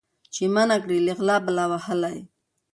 چي 0.33 0.41
یې 0.47 0.53
منع 0.55 0.77
کړي 0.83 0.97
له 1.07 1.13
غلا 1.17 1.37
بلا 1.45 1.65
وهلی 1.71 2.17